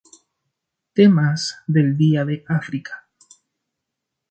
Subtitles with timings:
[0.95, 3.07] Temas del Día de África